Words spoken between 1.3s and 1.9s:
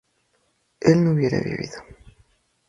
vivido